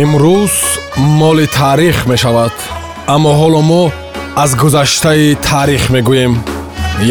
[0.00, 0.54] имрӯз
[0.96, 2.54] моли таърих мешавад
[3.14, 3.82] аммо ҳоло мо
[4.42, 6.34] аз гузаштаи таърих мегӯем.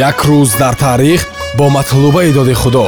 [0.09, 1.21] Як рӯз дар таърих
[1.57, 2.87] бо матлубаи доди худо.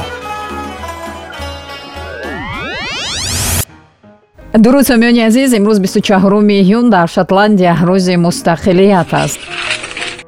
[4.63, 9.39] Дуруд сомиёни азиз имрӯз 24 июн дар шотландия рӯзи мустақилият аст.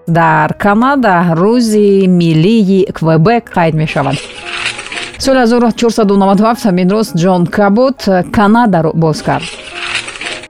[0.07, 4.17] Дар канада рӯзи миллии квебек қайд мешавад
[5.17, 7.99] соли 1497 ҳамин рӯз ҷон кабот
[8.35, 9.47] канадаро боз кард.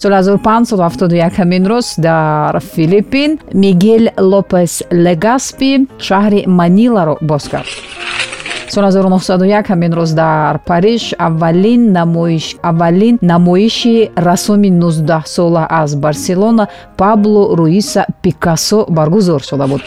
[0.02, 7.70] соли 1571 ҳамин рӯз дар филиппин мигел лопес легаспи шаҳри маниларо боз кард.
[8.74, 16.68] соли 1901 ҳамин рӯз дар париж аввалин намоиш аввалин намоиши расоми 19 сола аз барселона
[16.98, 19.82] пабло руиса пикассо баргузор шуда буд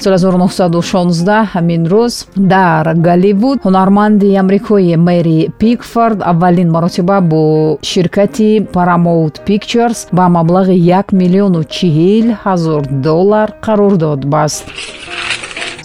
[0.00, 7.42] соли 1916 ҳамин рӯз дар голливуд ҳунарманди амрикои мэри пикфорд аввалин маротиба бо
[7.90, 14.64] ширкати paramount pictures ба маблағи 1 миллиону 40 ҳазор доллар қарордод баст.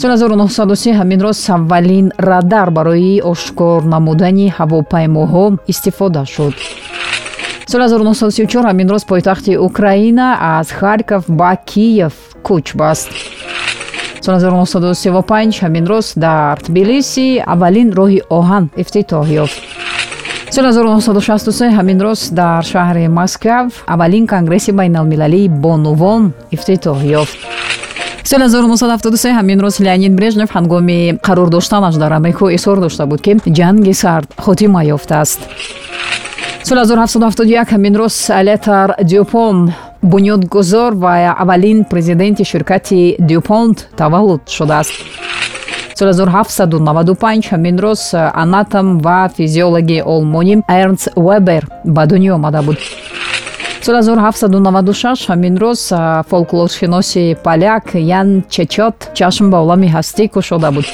[0.02, 6.54] соли 1930 ҳамин роз аввалин радар барои ошкор намудани ҳавопаймоҳо истифода шуд.
[7.72, 12.14] соли 1934 ҳамин роз пойтахти украина аз харьков ба киев
[12.48, 13.10] кӯч баст
[14.22, 19.60] 1935 ҳамин роз дар тбилиси аввалин роҳи оҳан ифтитоҳ ёфт.
[20.56, 26.24] соли 1963 ҳамин роз дар шаҳри москав аввалин конгресси байналмилалии бонувон
[26.56, 27.38] ифтитоҳ ёфт.
[28.30, 33.32] соли 1973 ҳамин рӯз леонид брежнев ҳангоми қарор доштанаш дар амрико изҳор дошта буд ки
[33.60, 35.40] ҷанги сард хотима ёфтааст.
[36.68, 39.58] соли 1771 ҳамин рӯз алетар дюпон
[40.02, 44.94] бунёдгузор ва аввалин президенти ширкати дюпонт таваллуд шудааст.
[45.96, 48.02] соли 1795 ҳамин рӯз
[48.34, 52.78] анатом ва физиологи олмонӣ эрнс вебер ба дунё омада буд.
[53.82, 55.82] соли 1796 ҳамин рӯз
[56.30, 60.86] фолклоршиноси поляк ян чечот чашм ба олами ҳастӣ кушода буд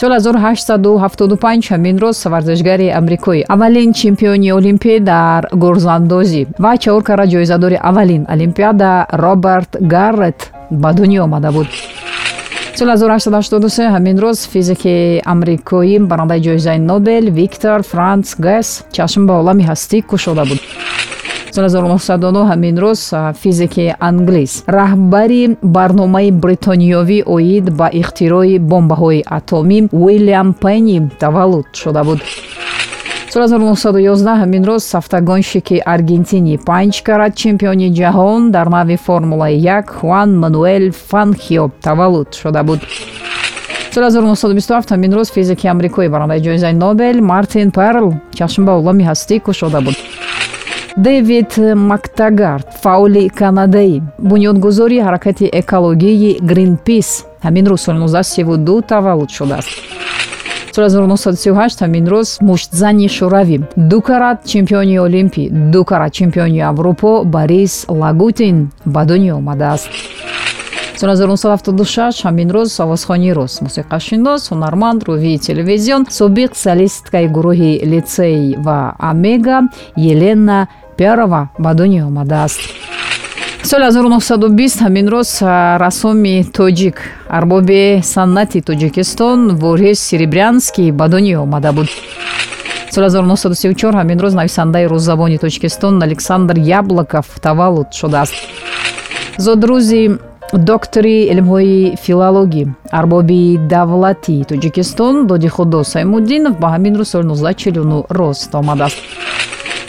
[0.00, 7.78] соли 1875 ҳамин рӯз варзишгари амрикоӣ аввалин чемпиони олимпӣ дар гурзандозӣ ва чаҳор карра ҷоизадори
[7.88, 8.90] аввалин олимпиада
[9.24, 10.40] роберт гаррет
[10.82, 11.68] ба дунё омада буд.
[12.78, 19.64] Соли 1883 ҳамин рӯз физики амрикоӣ барандаи ҷоизаи нобел виктор франц гес чашм ба олами
[19.70, 20.60] ҳастӣ кушода буд
[21.52, 23.00] соли 1909 ҳамин рӯз
[23.42, 32.20] физики англис раҳбари барномаи бритониёвӣ оид ба ихтирои бомбаҳои атомӣ уилям пенни таваллуд шуда буд.
[33.32, 40.30] соли 1911 ҳамин рӯз сафтагоншики аргентини панҷ карат чемпиони ҷаҳон дар нави формулаи як хуан
[40.42, 42.80] мануэл фанхио таваллуд шуда буд.
[43.94, 48.08] соли 1927 ҳамин рӯз физики амрикоӣ барандаи ҷоизаи нобел мартин перл
[48.38, 49.96] чашм ба улами ҳастӣ кушода буд
[51.06, 51.52] дэвид
[51.90, 57.08] мактагард фаъоли канадаӣ бунёдгузори ҳаракати экологии гринпис.
[57.46, 59.70] Ҳамин рӯз соли 1932 таваллуд шудааст.
[60.74, 63.58] Соли 1938 ҳамин рӯз муштзани шӯравӣ.
[63.90, 69.90] Ду карат чемпиони олимпӣ ду карат чемпиони аврупо борис лагутин ба дунё омадааст.
[71.00, 78.78] Соли 1976 ҳамин рӯз овозхони рус мусиқашинос ҳунарманд рӯҳии телевизион собиқ солисткаи гурӯҳи литсей ва
[79.10, 79.58] амега
[79.96, 80.58] елена
[80.98, 82.60] перова ба дунё омадааст.
[83.62, 85.30] Соли 1920 ҳамин рӯз
[85.82, 86.96] рассоми тоҷик
[87.38, 91.88] арбоби санъати тоҷикистон ворис серебрянский ба дунё омада буд.
[92.94, 98.34] Соли 1934 ҳамин рӯз нависандаи рӯззабони тоҷикистон александр яблоков таваллуд шудааст.
[99.44, 100.02] Зодрӯзи
[100.70, 102.64] доктори илмҳои филологӣ
[102.98, 108.98] арбоби давлати тоҷикистон доди худо саймуддинов ба ҳамин рӯз соли 1949 рост омадааст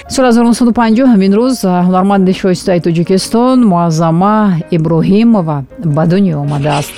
[0.10, 4.38] соли 1950 ҳамин рӯз ҳунарманди шоистаи тоҷикистон муаззама
[4.78, 5.58] иброҳимова
[5.96, 6.94] ба дунё омадааст.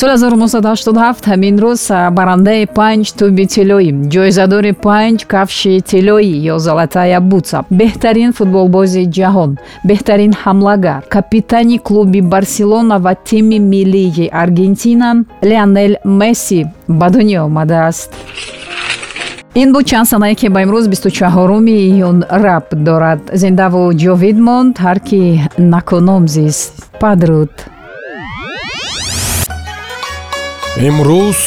[0.00, 1.82] Соли 1987 ҳамин рӯз
[2.18, 7.58] барандаи панҷ туби тиллоӣ ҷоизадори панҷ кафши тиллоӣ ё золотая буца.
[7.80, 9.50] Беҳтарин футболбози ҷаҳон
[9.88, 15.10] беҳтарин ҳамлагар капитани клуби барселона ва тими миллии аргентина
[15.50, 16.60] леонел месси
[16.98, 18.10] ба дунё омадааст
[19.56, 23.20] ин буд чанд санае ки ба имрӯз 24 июн раб дорад.
[23.32, 25.20] Зиндаву ҷовид монд ҳар ки
[25.72, 26.72] накуном зист.
[27.00, 27.52] Падруд.
[30.88, 31.38] Имрӯз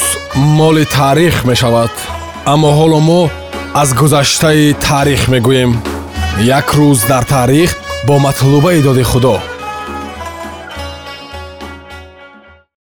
[0.57, 1.93] моли таърих мешавад
[2.53, 3.21] аммо ҳоло мо
[3.81, 5.71] аз гузаштаи таърих мегӯем.
[6.57, 7.71] Як рӯз дар таърих
[8.07, 9.35] бо матлубаи доди худо